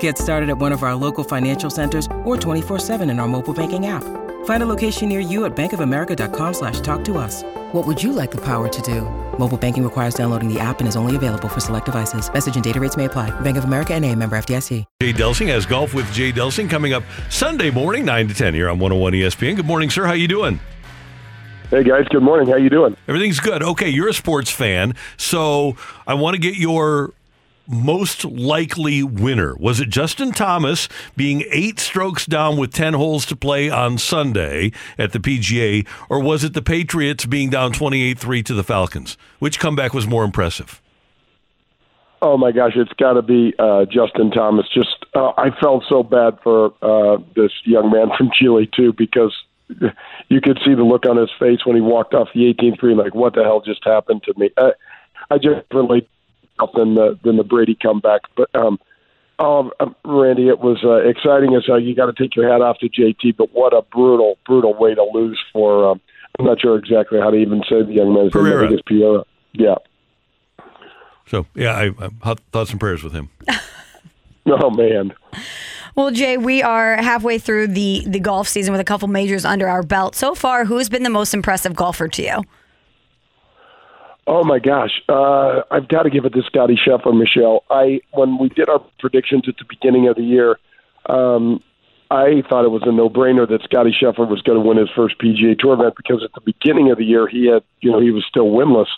Get 0.00 0.18
started 0.18 0.50
at 0.50 0.58
one 0.58 0.72
of 0.72 0.82
our 0.82 0.94
local 0.94 1.24
financial 1.24 1.70
centers 1.70 2.06
or 2.24 2.36
24-7 2.36 3.10
in 3.10 3.18
our 3.20 3.28
mobile 3.28 3.54
banking 3.54 3.86
app. 3.86 4.04
Find 4.44 4.62
a 4.62 4.66
location 4.66 5.08
near 5.08 5.20
you 5.20 5.44
at 5.44 5.56
bankofamerica.com 5.56 6.54
slash 6.54 6.80
talk 6.80 7.04
to 7.04 7.18
us. 7.18 7.42
What 7.72 7.86
would 7.86 8.02
you 8.02 8.12
like 8.12 8.30
the 8.30 8.42
power 8.44 8.68
to 8.68 8.82
do? 8.82 9.02
Mobile 9.38 9.58
banking 9.58 9.84
requires 9.84 10.14
downloading 10.14 10.52
the 10.52 10.58
app 10.58 10.80
and 10.80 10.88
is 10.88 10.96
only 10.96 11.16
available 11.16 11.48
for 11.48 11.60
select 11.60 11.84
devices. 11.86 12.32
Message 12.32 12.56
and 12.56 12.64
data 12.64 12.80
rates 12.80 12.96
may 12.96 13.04
apply. 13.04 13.30
Bank 13.40 13.56
of 13.56 13.64
America 13.64 13.94
and 13.94 14.04
a 14.04 14.14
member 14.14 14.36
FDIC. 14.36 14.84
Jay 15.00 15.12
Delsing 15.12 15.48
has 15.48 15.66
golf 15.66 15.94
with 15.94 16.10
Jay 16.12 16.32
Delsing 16.32 16.68
coming 16.68 16.92
up 16.92 17.02
Sunday 17.30 17.70
morning, 17.70 18.04
9 18.04 18.28
to 18.28 18.34
10 18.34 18.54
here 18.54 18.68
on 18.68 18.78
101 18.78 19.12
ESPN. 19.12 19.56
Good 19.56 19.66
morning, 19.66 19.90
sir. 19.90 20.06
How 20.06 20.14
you 20.14 20.28
doing? 20.28 20.60
Hey 21.70 21.84
guys, 21.84 22.06
good 22.08 22.22
morning. 22.22 22.48
How 22.48 22.56
you 22.56 22.70
doing? 22.70 22.96
Everything's 23.06 23.40
good. 23.40 23.62
Okay, 23.62 23.90
you're 23.90 24.08
a 24.08 24.14
sports 24.14 24.50
fan, 24.50 24.94
so 25.18 25.76
I 26.06 26.14
want 26.14 26.34
to 26.34 26.40
get 26.40 26.56
your 26.56 27.12
most 27.68 28.24
likely 28.24 29.02
winner. 29.02 29.54
Was 29.56 29.80
it 29.80 29.90
Justin 29.90 30.32
Thomas 30.32 30.88
being 31.16 31.44
eight 31.50 31.78
strokes 31.78 32.26
down 32.26 32.56
with 32.56 32.72
10 32.72 32.94
holes 32.94 33.26
to 33.26 33.36
play 33.36 33.68
on 33.68 33.98
Sunday 33.98 34.72
at 34.96 35.12
the 35.12 35.18
PGA, 35.18 35.86
or 36.08 36.20
was 36.20 36.44
it 36.44 36.54
the 36.54 36.62
Patriots 36.62 37.26
being 37.26 37.50
down 37.50 37.72
28 37.72 38.18
3 38.18 38.42
to 38.42 38.54
the 38.54 38.64
Falcons? 38.64 39.16
Which 39.38 39.60
comeback 39.60 39.92
was 39.92 40.06
more 40.06 40.24
impressive? 40.24 40.80
Oh 42.20 42.36
my 42.36 42.50
gosh, 42.50 42.72
it's 42.74 42.92
got 42.94 43.12
to 43.12 43.22
be 43.22 43.54
uh, 43.58 43.84
Justin 43.84 44.30
Thomas. 44.30 44.66
Just 44.74 45.04
uh, 45.14 45.32
I 45.36 45.50
felt 45.60 45.84
so 45.88 46.02
bad 46.02 46.38
for 46.42 46.74
uh, 46.82 47.18
this 47.36 47.52
young 47.64 47.90
man 47.92 48.08
from 48.18 48.30
Chile 48.32 48.68
too 48.74 48.92
because 48.92 49.34
you 50.28 50.40
could 50.40 50.58
see 50.64 50.74
the 50.74 50.82
look 50.82 51.06
on 51.06 51.16
his 51.16 51.30
face 51.38 51.64
when 51.64 51.76
he 51.76 51.82
walked 51.82 52.14
off 52.14 52.28
the 52.34 52.52
18th 52.52 52.78
green, 52.78 52.96
like 52.96 53.14
what 53.14 53.34
the 53.34 53.44
hell 53.44 53.60
just 53.60 53.84
happened 53.84 54.22
to 54.24 54.34
me. 54.36 54.50
I, 54.56 54.72
I 55.30 55.38
just 55.38 55.62
relate 55.72 56.08
than 56.74 56.94
the 56.94 57.18
than 57.22 57.36
the 57.36 57.44
Brady 57.44 57.76
comeback, 57.80 58.22
but 58.36 58.54
um, 58.54 58.78
um, 59.38 59.70
Randy, 60.04 60.48
it 60.48 60.58
was 60.58 60.78
uh, 60.84 61.08
exciting 61.08 61.54
as 61.54 61.64
hell. 61.66 61.80
You 61.80 61.94
got 61.94 62.06
to 62.06 62.12
take 62.12 62.34
your 62.34 62.50
hat 62.50 62.60
off 62.60 62.78
to 62.78 62.88
JT, 62.88 63.36
but 63.36 63.52
what 63.52 63.72
a 63.72 63.82
brutal, 63.82 64.36
brutal 64.44 64.74
way 64.74 64.94
to 64.94 65.04
lose 65.12 65.40
for. 65.52 65.90
Um, 65.90 66.00
I'm 66.38 66.46
not 66.46 66.60
sure 66.60 66.76
exactly 66.76 67.20
how 67.20 67.30
to 67.30 67.36
even 67.36 67.62
say 67.68 67.82
the 67.82 67.92
young 67.92 68.14
man's 68.14 68.34
name. 68.34 68.46
I 68.46 68.60
think 68.60 68.72
it's 68.72 68.82
Pereira. 68.82 69.24
Yeah. 69.52 69.76
So 71.26 71.46
yeah, 71.54 71.72
I, 71.72 71.92
I 72.22 72.34
thoughts 72.52 72.70
and 72.70 72.80
prayers 72.80 73.02
with 73.02 73.12
him. 73.12 73.30
oh 74.46 74.70
man. 74.70 75.12
Well, 75.94 76.10
Jay, 76.10 76.36
we 76.36 76.62
are 76.62 76.96
halfway 76.96 77.38
through 77.38 77.68
the 77.68 78.04
the 78.06 78.20
golf 78.20 78.48
season 78.48 78.72
with 78.72 78.80
a 78.80 78.84
couple 78.84 79.08
majors 79.08 79.44
under 79.44 79.68
our 79.68 79.82
belt. 79.82 80.14
So 80.14 80.34
far, 80.34 80.64
who's 80.64 80.88
been 80.88 81.02
the 81.02 81.10
most 81.10 81.34
impressive 81.34 81.74
golfer 81.74 82.08
to 82.08 82.22
you? 82.22 82.42
Oh 84.30 84.44
my 84.44 84.58
gosh, 84.58 85.00
uh, 85.08 85.62
I've 85.70 85.88
got 85.88 86.02
to 86.02 86.10
give 86.10 86.26
it 86.26 86.34
to 86.34 86.42
Scotty 86.42 86.76
Scheffler, 86.76 87.18
Michelle. 87.18 87.64
I 87.70 88.00
when 88.12 88.36
we 88.36 88.50
did 88.50 88.68
our 88.68 88.84
predictions 88.98 89.44
at 89.48 89.56
the 89.56 89.64
beginning 89.66 90.06
of 90.06 90.16
the 90.16 90.22
year, 90.22 90.58
um, 91.06 91.62
I 92.10 92.42
thought 92.46 92.66
it 92.66 92.70
was 92.70 92.82
a 92.84 92.92
no-brainer 92.92 93.48
that 93.48 93.62
Scotty 93.64 93.90
Scheffler 93.90 94.28
was 94.28 94.42
going 94.42 94.60
to 94.60 94.68
win 94.68 94.76
his 94.76 94.90
first 94.94 95.18
PGA 95.18 95.58
Tour 95.58 95.72
event 95.72 95.94
because 95.96 96.22
at 96.22 96.34
the 96.34 96.42
beginning 96.42 96.90
of 96.90 96.98
the 96.98 97.06
year 97.06 97.26
he 97.26 97.46
had, 97.46 97.62
you 97.80 97.90
know, 97.90 98.00
he 98.00 98.10
was 98.10 98.22
still 98.28 98.48
winless, 98.48 98.92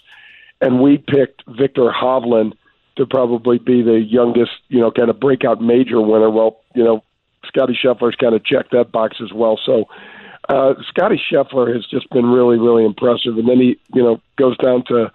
and 0.60 0.80
we 0.80 0.98
picked 0.98 1.44
Viktor 1.46 1.92
Hovland 1.94 2.54
to 2.96 3.06
probably 3.06 3.58
be 3.58 3.82
the 3.82 4.00
youngest, 4.00 4.58
you 4.66 4.80
know, 4.80 4.90
kind 4.90 5.10
of 5.10 5.20
breakout 5.20 5.62
major 5.62 6.00
winner. 6.00 6.28
Well, 6.28 6.58
you 6.74 6.82
know, 6.82 7.04
Scotty 7.44 7.78
Scheffler's 7.80 8.16
kind 8.16 8.34
of 8.34 8.44
checked 8.44 8.72
that 8.72 8.90
box 8.90 9.18
as 9.22 9.32
well. 9.32 9.60
So 9.64 9.84
uh, 10.48 10.74
Scotty 10.88 11.20
Scheffler 11.30 11.72
has 11.72 11.86
just 11.86 12.10
been 12.10 12.26
really, 12.26 12.58
really 12.58 12.84
impressive. 12.84 13.38
And 13.38 13.48
then 13.48 13.58
he, 13.60 13.78
you 13.94 14.02
know, 14.02 14.20
goes 14.36 14.56
down 14.56 14.84
to 14.88 15.12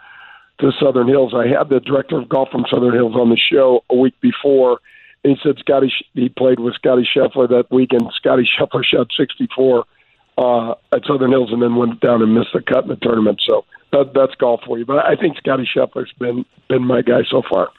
to 0.60 0.72
Southern 0.80 1.08
Hills. 1.08 1.34
I 1.36 1.48
had 1.48 1.70
the 1.70 1.80
director 1.80 2.18
of 2.18 2.30
golf 2.30 2.50
from 2.52 2.66
Southern 2.70 2.94
Hills 2.94 3.16
on 3.16 3.30
the 3.30 3.38
show 3.38 3.84
a 3.90 3.96
week 3.96 4.20
before, 4.22 4.80
and 5.24 5.36
he 5.36 5.40
said 5.44 5.58
Scotty 5.60 5.92
he 6.14 6.30
played 6.30 6.60
with 6.60 6.76
Scotty 6.76 7.08
Scheffler 7.16 7.50
that 7.50 7.72
weekend. 7.72 8.12
Scotty 8.16 8.48
Scheffler 8.60 8.84
shot 8.84 9.08
64 9.18 9.86
uh, 10.38 10.72
at 10.94 11.06
Southern 11.06 11.32
Hills 11.32 11.52
and 11.52 11.62
then 11.62 11.76
went 11.76 12.00
down 12.00 12.22
and 12.22 12.34
missed 12.34 12.54
the 12.54 12.62
cut 12.62 12.84
in 12.84 12.90
the 12.90 12.96
tournament. 12.98 13.42
So 13.46 13.66
that, 13.92 14.14
that's 14.14 14.36
golf 14.36 14.62
for 14.66 14.78
you. 14.78 14.86
But 14.86 15.06
I 15.06 15.16
think 15.16 15.38
Scotty 15.38 15.68
Scheffler's 15.74 16.14
been 16.20 16.46
been 16.70 16.84
my 16.84 17.02
guy 17.02 17.24
so 17.30 17.42
far. 17.50 17.70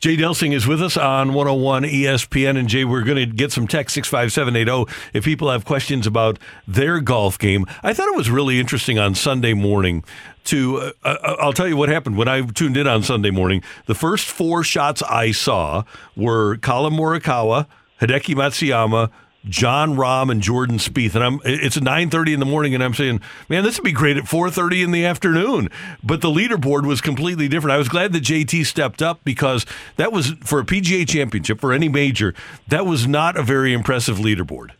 Jay 0.00 0.16
Delsing 0.16 0.52
is 0.52 0.66
with 0.66 0.82
us 0.82 0.96
on 0.96 1.32
101 1.32 1.84
ESPN. 1.84 2.58
And 2.58 2.68
Jay, 2.68 2.84
we're 2.84 3.04
going 3.04 3.16
to 3.16 3.26
get 3.26 3.52
some 3.52 3.66
text 3.66 3.94
65780 3.94 4.92
if 5.14 5.24
people 5.24 5.50
have 5.50 5.64
questions 5.64 6.06
about 6.06 6.38
their 6.68 7.00
golf 7.00 7.38
game. 7.38 7.64
I 7.82 7.94
thought 7.94 8.08
it 8.08 8.16
was 8.16 8.30
really 8.30 8.60
interesting 8.60 8.98
on 8.98 9.14
Sunday 9.14 9.54
morning 9.54 10.04
to, 10.44 10.78
uh, 10.78 10.92
uh 11.04 11.36
I'll 11.40 11.52
tell 11.52 11.68
you 11.68 11.76
what 11.76 11.88
happened 11.88 12.16
when 12.16 12.28
I 12.28 12.42
tuned 12.42 12.76
in 12.76 12.86
on 12.86 13.02
Sunday 13.02 13.30
morning. 13.30 13.62
The 13.86 13.94
first 13.94 14.26
four 14.26 14.62
shots 14.62 15.02
I 15.02 15.30
saw 15.30 15.84
were 16.16 16.58
Collin 16.58 16.92
Morikawa, 16.92 17.66
Hideki 18.00 18.34
Matsuyama, 18.34 19.10
Jon 19.48 19.96
Rahm 19.96 20.30
and 20.30 20.40
Jordan 20.40 20.78
Spieth, 20.78 21.14
and 21.14 21.22
I'm 21.22 21.40
it's 21.44 21.76
9:30 21.76 22.34
in 22.34 22.40
the 22.40 22.46
morning, 22.46 22.74
and 22.74 22.82
I'm 22.82 22.94
saying, 22.94 23.20
man, 23.48 23.62
this 23.62 23.76
would 23.78 23.84
be 23.84 23.92
great 23.92 24.16
at 24.16 24.24
4:30 24.24 24.82
in 24.82 24.90
the 24.90 25.04
afternoon. 25.04 25.68
But 26.02 26.20
the 26.20 26.28
leaderboard 26.28 26.86
was 26.86 27.00
completely 27.00 27.48
different. 27.48 27.74
I 27.74 27.78
was 27.78 27.88
glad 27.88 28.12
that 28.12 28.22
JT 28.22 28.64
stepped 28.64 29.02
up 29.02 29.20
because 29.24 29.66
that 29.96 30.12
was 30.12 30.30
for 30.44 30.60
a 30.60 30.64
PGA 30.64 31.06
Championship 31.06 31.60
for 31.60 31.72
any 31.72 31.88
major. 31.88 32.34
That 32.68 32.86
was 32.86 33.06
not 33.06 33.36
a 33.36 33.42
very 33.42 33.72
impressive 33.72 34.18
leaderboard. 34.18 34.70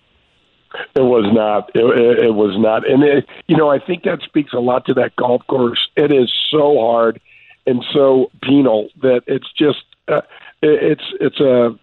It 0.97 1.01
was 1.01 1.31
not. 1.33 1.71
It, 1.75 1.85
it, 1.85 2.25
it 2.27 2.35
was 2.35 2.59
not, 2.59 2.89
and 2.89 3.03
it, 3.05 3.27
you 3.47 3.57
know, 3.57 3.71
I 3.71 3.79
think 3.79 4.05
that 4.05 4.21
speaks 4.23 4.53
a 4.53 4.59
lot 4.59 4.87
to 4.87 4.95
that 4.95 5.15
golf 5.17 5.47
course. 5.47 5.89
It 5.97 6.13
is 6.13 6.33
so 6.51 6.79
hard 6.81 7.21
and 7.67 7.85
so 7.93 8.31
penal 8.43 8.89
that 9.03 9.23
it's 9.27 9.51
just. 9.53 9.85
Uh, 10.09 10.21
it's 10.65 11.05
it's 11.21 11.41
a 11.41 11.79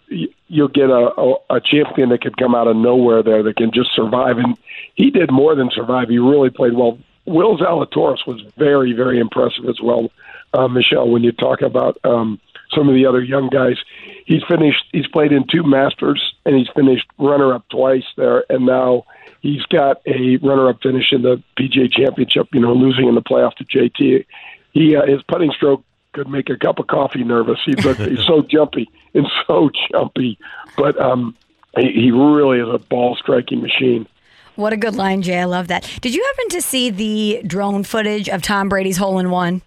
you'll 0.47 0.68
get 0.68 0.90
a, 0.90 1.12
a, 1.18 1.56
a 1.58 1.62
champion 1.62 2.09
that 2.09 2.22
could 2.22 2.38
come 2.38 2.56
out 2.56 2.68
of 2.68 2.75
nowhere 2.75 3.24
there 3.24 3.44
that 3.44 3.58
can 3.58 3.72
just 3.72 3.94
survive, 3.96 4.38
and 4.38 4.58
he 4.96 5.09
did 5.09 5.31
more 5.31 5.56
than 5.56 5.69
survive. 5.72 6.09
He 6.09 6.19
really 6.19 6.50
played 6.50 6.74
well. 6.74 6.97
Will 7.25 7.58
Zalatoris 7.58 8.25
was 8.25 8.42
very 8.58 8.94
very 8.94 9.19
impressive 9.19 9.66
as 9.69 9.80
well, 9.81 10.12
uh, 10.53 10.68
Michelle. 10.68 11.09
When 11.09 11.24
you 11.24 11.31
talk 11.31 11.62
about 11.62 12.00
um, 12.03 12.40
some 12.74 12.90
of 12.90 12.96
the 12.96 13.06
other 13.06 13.22
young 13.22 13.50
guys, 13.50 13.78
he's 14.25 14.44
finished. 14.50 14.86
He's 14.92 15.08
played 15.08 15.31
in 15.31 15.46
two 15.48 15.63
Masters, 15.63 16.34
and 16.46 16.56
he's 16.56 16.69
finished 16.75 17.06
runner 17.19 17.53
up 17.53 17.68
twice 17.69 18.06
there, 18.18 18.46
and 18.50 18.66
now 18.66 19.06
he's 19.42 19.63
got 19.63 20.02
a 20.08 20.38
runner 20.38 20.69
up 20.69 20.81
finish 20.81 21.12
in 21.12 21.22
the 21.22 21.42
PGA 21.58 21.92
Championship. 21.92 22.48
You 22.53 22.62
know, 22.62 22.74
losing 22.74 23.08
in 23.08 23.16
the 23.16 23.22
playoff 23.22 23.56
to 23.56 23.66
JT. 23.66 24.25
He 24.72 24.96
uh, 24.96 25.06
his 25.06 25.22
putting 25.24 25.52
stroke 25.52 25.84
could 26.13 26.27
make 26.27 26.49
a 26.49 26.57
cup 26.57 26.79
of 26.79 26.88
coffee 26.88 27.23
nervous. 27.23 27.59
He, 27.66 27.75
but 27.75 27.97
he's 27.97 28.25
so 28.25 28.41
jumpy 28.41 28.89
and 29.13 29.27
so 29.47 29.69
jumpy, 29.91 30.38
but 30.77 30.99
um, 30.99 31.35
he, 31.77 31.91
he 31.91 32.11
really 32.11 32.59
is 32.59 32.69
a 32.73 32.79
ball 32.79 33.16
striking 33.16 33.61
machine. 33.61 34.07
What 34.55 34.73
a 34.73 34.77
good 34.77 34.95
line, 34.95 35.21
Jay. 35.21 35.39
I 35.39 35.45
love 35.45 35.69
that. 35.69 35.89
Did 36.01 36.13
you 36.13 36.23
happen 36.23 36.50
to 36.50 36.61
see 36.61 36.89
the 36.89 37.41
drone 37.47 37.83
footage 37.83 38.29
of 38.29 38.41
Tom 38.41 38.69
Brady's 38.69 38.97
hole 38.97 39.17
in 39.17 39.31
one? 39.31 39.61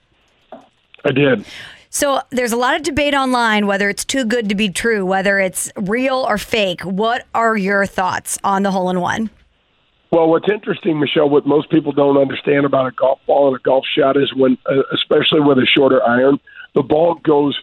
I 1.04 1.10
did. 1.12 1.44
So 1.90 2.20
there's 2.30 2.52
a 2.52 2.56
lot 2.56 2.76
of 2.76 2.82
debate 2.82 3.14
online 3.14 3.66
whether 3.66 3.88
it's 3.88 4.04
too 4.04 4.24
good 4.24 4.48
to 4.48 4.54
be 4.54 4.68
true, 4.68 5.06
whether 5.06 5.38
it's 5.38 5.70
real 5.76 6.26
or 6.28 6.38
fake. 6.38 6.82
What 6.82 7.24
are 7.34 7.56
your 7.56 7.86
thoughts 7.86 8.38
on 8.42 8.62
the 8.62 8.70
hole 8.70 8.90
in 8.90 9.00
one? 9.00 9.30
Well, 10.14 10.28
what's 10.28 10.48
interesting, 10.48 11.00
Michelle, 11.00 11.28
what 11.28 11.44
most 11.44 11.70
people 11.70 11.90
don't 11.90 12.16
understand 12.16 12.64
about 12.64 12.86
a 12.86 12.92
golf 12.92 13.18
ball 13.26 13.48
and 13.48 13.56
a 13.56 13.58
golf 13.58 13.84
shot 13.84 14.16
is 14.16 14.32
when, 14.32 14.56
uh, 14.64 14.82
especially 14.92 15.40
with 15.40 15.58
a 15.58 15.66
shorter 15.66 16.00
iron, 16.06 16.38
the 16.72 16.84
ball 16.84 17.16
goes 17.16 17.58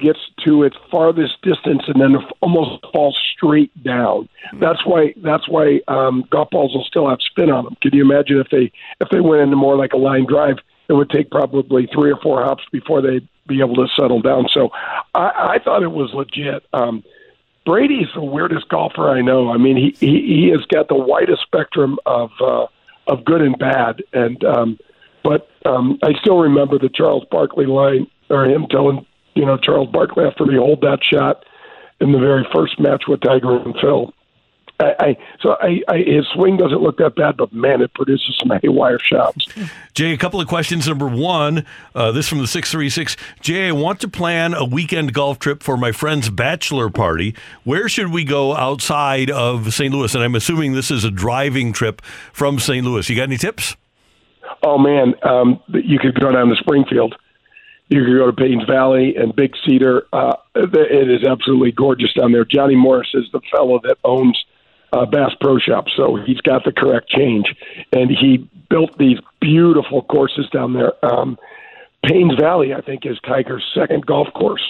gets 0.00 0.18
to 0.44 0.64
its 0.64 0.74
farthest 0.90 1.40
distance 1.42 1.82
and 1.86 2.00
then 2.00 2.16
almost 2.40 2.84
falls 2.92 3.16
straight 3.36 3.70
down. 3.84 4.28
That's 4.58 4.84
why 4.84 5.14
that's 5.18 5.48
why 5.48 5.80
um, 5.86 6.24
golf 6.28 6.50
balls 6.50 6.74
will 6.74 6.82
still 6.82 7.08
have 7.08 7.20
spin 7.22 7.50
on 7.50 7.66
them. 7.66 7.76
Can 7.80 7.94
you 7.94 8.02
imagine 8.02 8.40
if 8.40 8.48
they 8.50 8.72
if 9.00 9.08
they 9.10 9.20
went 9.20 9.42
into 9.42 9.54
more 9.54 9.76
like 9.76 9.92
a 9.92 9.98
line 9.98 10.26
drive? 10.26 10.56
It 10.88 10.94
would 10.94 11.10
take 11.10 11.30
probably 11.30 11.86
three 11.94 12.10
or 12.10 12.18
four 12.20 12.42
hops 12.42 12.64
before 12.72 13.00
they'd 13.00 13.28
be 13.46 13.60
able 13.60 13.76
to 13.76 13.86
settle 13.94 14.20
down. 14.20 14.48
So 14.52 14.70
I, 15.14 15.54
I 15.54 15.58
thought 15.62 15.84
it 15.84 15.92
was 15.92 16.12
legit. 16.14 16.64
Um, 16.72 17.04
Brady's 17.64 18.08
the 18.14 18.22
weirdest 18.22 18.68
golfer 18.68 19.08
I 19.08 19.20
know. 19.20 19.50
I 19.50 19.56
mean, 19.56 19.76
he 19.76 19.96
he, 20.04 20.20
he 20.26 20.48
has 20.48 20.64
got 20.66 20.88
the 20.88 20.96
widest 20.96 21.42
spectrum 21.42 21.98
of 22.06 22.30
uh, 22.40 22.66
of 23.06 23.24
good 23.24 23.40
and 23.40 23.58
bad, 23.58 24.02
and 24.12 24.42
um, 24.44 24.78
but 25.22 25.48
um, 25.64 25.98
I 26.02 26.12
still 26.20 26.38
remember 26.38 26.78
the 26.78 26.90
Charles 26.92 27.24
Barkley 27.30 27.66
line 27.66 28.06
or 28.30 28.44
him 28.46 28.66
telling 28.70 29.06
you 29.34 29.46
know 29.46 29.56
Charles 29.56 29.90
Barkley 29.90 30.24
after 30.24 30.44
he 30.50 30.56
hold 30.56 30.80
that 30.80 30.98
shot 31.02 31.44
in 32.00 32.12
the 32.12 32.18
very 32.18 32.46
first 32.52 32.80
match 32.80 33.04
with 33.06 33.20
Tiger 33.20 33.58
and 33.58 33.76
Phil. 33.80 34.12
I, 34.82 34.94
I 34.98 35.16
so 35.40 35.56
I, 35.60 35.80
I 35.88 35.98
his 35.98 36.26
swing 36.34 36.56
doesn't 36.56 36.80
look 36.80 36.98
that 36.98 37.14
bad, 37.14 37.36
but 37.36 37.52
man, 37.52 37.80
it 37.80 37.94
produces 37.94 38.36
some 38.38 38.58
haywire 38.60 38.98
shots. 38.98 39.46
Jay, 39.94 40.12
a 40.12 40.16
couple 40.16 40.40
of 40.40 40.48
questions. 40.48 40.88
Number 40.88 41.06
one, 41.06 41.64
uh, 41.94 42.12
this 42.12 42.28
from 42.28 42.38
the 42.38 42.46
six 42.46 42.70
three 42.70 42.90
six. 42.90 43.16
Jay, 43.40 43.68
I 43.68 43.72
want 43.72 44.00
to 44.00 44.08
plan 44.08 44.54
a 44.54 44.64
weekend 44.64 45.14
golf 45.14 45.38
trip 45.38 45.62
for 45.62 45.76
my 45.76 45.92
friend's 45.92 46.30
bachelor 46.30 46.90
party. 46.90 47.34
Where 47.64 47.88
should 47.88 48.12
we 48.12 48.24
go 48.24 48.54
outside 48.54 49.30
of 49.30 49.72
St. 49.72 49.92
Louis? 49.92 50.14
And 50.14 50.24
I'm 50.24 50.34
assuming 50.34 50.72
this 50.72 50.90
is 50.90 51.04
a 51.04 51.10
driving 51.10 51.72
trip 51.72 52.02
from 52.32 52.58
St. 52.58 52.84
Louis. 52.84 53.08
You 53.08 53.16
got 53.16 53.24
any 53.24 53.38
tips? 53.38 53.76
Oh 54.62 54.78
man, 54.78 55.14
um, 55.22 55.60
you 55.68 55.98
could 55.98 56.18
go 56.18 56.30
down 56.30 56.48
to 56.48 56.56
Springfield. 56.56 57.16
You 57.88 58.04
could 58.04 58.16
go 58.16 58.30
to 58.30 58.32
Paynes 58.32 58.66
Valley 58.66 59.16
and 59.16 59.36
Big 59.36 59.52
Cedar. 59.66 60.06
Uh, 60.12 60.36
it 60.54 61.10
is 61.10 61.26
absolutely 61.28 61.72
gorgeous 61.72 62.12
down 62.14 62.32
there. 62.32 62.44
Johnny 62.44 62.74
Morris 62.74 63.10
is 63.12 63.24
the 63.32 63.40
fellow 63.50 63.80
that 63.82 63.98
owns 64.02 64.42
uh, 64.92 65.06
Bass 65.06 65.32
Pro 65.40 65.58
Shop, 65.58 65.86
so 65.96 66.16
he's 66.16 66.40
got 66.40 66.64
the 66.64 66.72
correct 66.72 67.08
change, 67.08 67.54
and 67.92 68.10
he 68.10 68.48
built 68.68 68.96
these 68.98 69.18
beautiful 69.40 70.02
courses 70.02 70.48
down 70.50 70.74
there. 70.74 70.92
Um, 71.04 71.38
Paynes 72.04 72.38
Valley, 72.38 72.74
I 72.74 72.80
think, 72.80 73.06
is 73.06 73.18
Tiger's 73.20 73.64
second 73.74 74.06
golf 74.06 74.28
course 74.34 74.62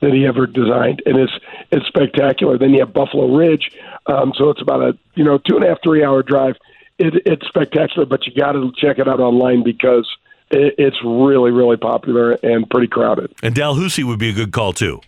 that 0.00 0.12
he 0.12 0.26
ever 0.26 0.46
designed, 0.46 1.02
and 1.06 1.16
it's 1.16 1.32
it's 1.70 1.86
spectacular. 1.86 2.58
Then 2.58 2.70
you 2.70 2.80
have 2.80 2.92
Buffalo 2.92 3.34
Ridge, 3.36 3.70
um, 4.06 4.32
so 4.36 4.50
it's 4.50 4.62
about 4.62 4.82
a 4.82 4.98
you 5.14 5.24
know 5.24 5.38
two 5.38 5.56
and 5.56 5.64
a 5.64 5.68
half 5.68 5.78
three 5.82 6.04
hour 6.04 6.22
drive. 6.22 6.56
It, 6.98 7.22
it's 7.24 7.46
spectacular, 7.46 8.06
but 8.06 8.26
you 8.26 8.34
got 8.34 8.52
to 8.52 8.72
check 8.76 8.98
it 8.98 9.08
out 9.08 9.20
online 9.20 9.62
because 9.62 10.08
it, 10.50 10.74
it's 10.78 10.96
really 11.04 11.50
really 11.50 11.76
popular 11.76 12.32
and 12.42 12.68
pretty 12.68 12.88
crowded. 12.88 13.32
And 13.42 13.54
Dalhousie 13.54 14.04
would 14.04 14.18
be 14.18 14.30
a 14.30 14.34
good 14.34 14.52
call 14.52 14.72
too. 14.72 15.00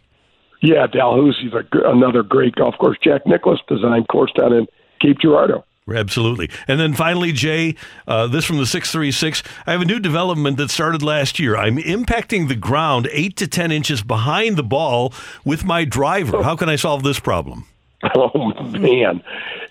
Yeah, 0.62 0.86
Dalhousie's 0.86 1.52
a, 1.52 1.90
another 1.90 2.22
great 2.22 2.54
golf 2.54 2.76
course. 2.78 2.96
Jack 3.02 3.26
Nicklaus 3.26 3.58
designed 3.68 4.08
course 4.08 4.32
down 4.32 4.52
in 4.52 4.66
Cape 5.00 5.18
Girardeau. 5.20 5.64
Absolutely. 5.92 6.48
And 6.68 6.78
then 6.78 6.94
finally, 6.94 7.32
Jay, 7.32 7.74
uh, 8.06 8.28
this 8.28 8.44
from 8.44 8.58
the 8.58 8.66
636. 8.66 9.42
I 9.66 9.72
have 9.72 9.80
a 9.80 9.84
new 9.84 9.98
development 9.98 10.56
that 10.58 10.70
started 10.70 11.02
last 11.02 11.40
year. 11.40 11.56
I'm 11.56 11.78
impacting 11.78 12.46
the 12.46 12.54
ground 12.54 13.08
8 13.10 13.36
to 13.38 13.48
10 13.48 13.72
inches 13.72 14.02
behind 14.02 14.56
the 14.56 14.62
ball 14.62 15.12
with 15.44 15.64
my 15.64 15.84
driver. 15.84 16.44
How 16.44 16.54
can 16.54 16.68
I 16.68 16.76
solve 16.76 17.02
this 17.02 17.20
problem? 17.20 17.66
Oh, 18.16 18.52
man. 18.64 19.22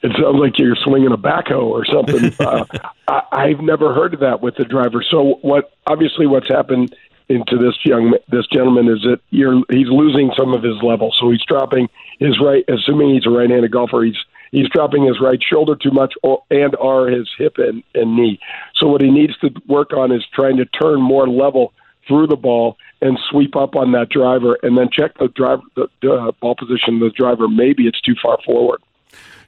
It 0.01 0.13
sounds 0.13 0.39
like 0.39 0.57
you're 0.57 0.77
swinging 0.77 1.11
a 1.11 1.17
backhoe 1.17 1.63
or 1.63 1.83
something. 1.83 2.33
uh, 2.39 2.63
I, 3.09 3.23
I've 3.29 3.59
never 3.59 3.93
heard 3.93 4.13
of 4.13 4.21
that 4.21 4.41
with 4.41 4.55
the 4.55 4.63
driver. 4.63 5.03
So, 5.03 5.37
what 5.41 5.73
obviously, 5.85 6.27
what's 6.27 6.47
happened 6.47 6.95
into 7.29 7.57
this 7.57 7.75
young 7.83 8.13
this 8.29 8.45
gentleman 8.47 8.87
is 8.87 9.01
that 9.03 9.19
you're 9.29 9.61
he's 9.69 9.87
losing 9.87 10.31
some 10.37 10.53
of 10.53 10.63
his 10.63 10.81
level. 10.83 11.13
So 11.19 11.29
he's 11.31 11.43
dropping 11.47 11.89
his 12.19 12.39
right, 12.39 12.63
assuming 12.67 13.13
he's 13.13 13.25
a 13.25 13.29
right-handed 13.29 13.71
golfer. 13.71 14.03
He's 14.03 14.17
he's 14.51 14.69
dropping 14.69 15.05
his 15.05 15.19
right 15.21 15.39
shoulder 15.41 15.75
too 15.75 15.91
much, 15.91 16.13
or, 16.23 16.43
and 16.51 16.75
are 16.75 17.07
his 17.07 17.29
hip 17.37 17.57
and, 17.57 17.83
and 17.95 18.15
knee. 18.15 18.39
So 18.75 18.87
what 18.87 19.01
he 19.01 19.09
needs 19.09 19.37
to 19.39 19.49
work 19.67 19.93
on 19.93 20.11
is 20.11 20.23
trying 20.33 20.57
to 20.57 20.65
turn 20.65 21.01
more 21.01 21.27
level 21.27 21.73
through 22.07 22.27
the 22.27 22.35
ball 22.35 22.77
and 23.01 23.17
sweep 23.29 23.55
up 23.55 23.75
on 23.75 23.91
that 23.93 24.09
driver, 24.09 24.57
and 24.63 24.77
then 24.77 24.89
check 24.91 25.17
the 25.17 25.27
driver 25.29 25.63
the, 25.75 25.87
the 26.01 26.13
uh, 26.13 26.31
ball 26.41 26.55
position 26.55 26.95
of 26.95 26.99
the 27.01 27.11
driver. 27.11 27.47
Maybe 27.47 27.87
it's 27.87 28.01
too 28.01 28.15
far 28.21 28.37
forward. 28.45 28.81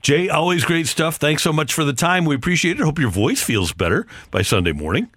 Jay, 0.01 0.27
always 0.27 0.65
great 0.65 0.87
stuff. 0.87 1.15
Thanks 1.15 1.43
so 1.43 1.53
much 1.53 1.73
for 1.73 1.85
the 1.85 1.93
time. 1.93 2.25
We 2.25 2.35
appreciate 2.35 2.77
it. 2.77 2.83
Hope 2.83 2.99
your 2.99 3.09
voice 3.09 3.41
feels 3.41 3.71
better 3.71 4.05
by 4.31 4.41
Sunday 4.41 4.73
morning 4.73 5.09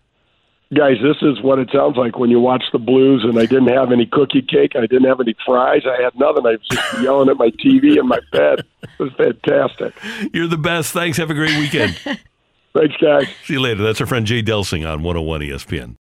guys, 0.74 0.96
this 1.02 1.16
is 1.22 1.40
what 1.42 1.58
it 1.58 1.70
sounds 1.72 1.96
like 1.96 2.18
when 2.18 2.30
you 2.30 2.40
watch 2.40 2.64
the 2.72 2.78
Blues. 2.78 3.24
And 3.24 3.38
I 3.38 3.46
didn't 3.46 3.68
have 3.68 3.92
any 3.92 4.06
cookie 4.06 4.42
cake. 4.42 4.72
I 4.76 4.80
didn't 4.80 5.04
have 5.04 5.20
any 5.20 5.34
fries. 5.44 5.82
I 5.86 6.02
had 6.02 6.18
nothing. 6.18 6.46
I 6.46 6.52
was 6.52 6.68
just 6.70 7.02
yelling 7.02 7.28
at 7.28 7.36
my 7.36 7.50
TV 7.50 7.98
in 7.98 8.08
my 8.08 8.20
bed. 8.32 8.64
It 8.82 8.90
was 8.98 9.12
fantastic. 9.14 9.94
You're 10.32 10.48
the 10.48 10.58
best. 10.58 10.92
Thanks. 10.92 11.18
Have 11.18 11.30
a 11.30 11.34
great 11.34 11.56
weekend. 11.58 11.94
Thanks, 12.74 12.96
guys. 13.00 13.26
See 13.44 13.54
you 13.54 13.60
later. 13.60 13.82
That's 13.82 14.00
our 14.00 14.06
friend 14.06 14.26
Jay 14.26 14.42
Delsing 14.42 14.86
on 14.90 15.02
101 15.02 15.40
ESPN. 15.40 15.96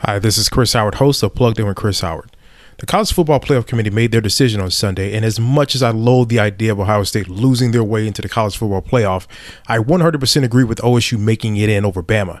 Hi, 0.00 0.18
this 0.18 0.36
is 0.36 0.48
Chris 0.48 0.72
Howard, 0.72 0.96
host 0.96 1.22
of 1.22 1.34
Plugged 1.34 1.60
In 1.60 1.66
with 1.66 1.76
Chris 1.76 2.00
Howard. 2.00 2.36
The 2.78 2.86
College 2.86 3.12
Football 3.12 3.38
Playoff 3.38 3.68
Committee 3.68 3.90
made 3.90 4.10
their 4.10 4.20
decision 4.20 4.60
on 4.60 4.72
Sunday, 4.72 5.14
and 5.14 5.24
as 5.24 5.38
much 5.38 5.76
as 5.76 5.82
I 5.82 5.90
loathe 5.90 6.28
the 6.28 6.40
idea 6.40 6.72
of 6.72 6.80
Ohio 6.80 7.04
State 7.04 7.28
losing 7.28 7.70
their 7.70 7.84
way 7.84 8.04
into 8.06 8.20
the 8.20 8.28
College 8.28 8.56
Football 8.56 8.82
Playoff, 8.82 9.28
I 9.68 9.78
100% 9.78 10.42
agree 10.42 10.64
with 10.64 10.78
OSU 10.78 11.16
making 11.16 11.56
it 11.56 11.68
in 11.68 11.84
over 11.84 12.02
Bama. 12.02 12.40